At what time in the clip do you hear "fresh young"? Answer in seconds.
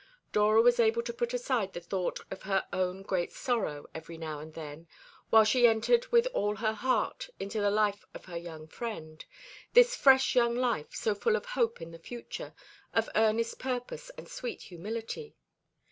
9.95-10.55